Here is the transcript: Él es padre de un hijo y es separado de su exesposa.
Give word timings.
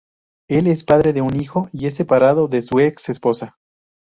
Él 0.49 0.65
es 0.65 0.83
padre 0.83 1.13
de 1.13 1.21
un 1.21 1.39
hijo 1.39 1.69
y 1.71 1.85
es 1.85 1.93
separado 1.93 2.47
de 2.47 2.63
su 2.63 2.79
exesposa. 2.79 3.57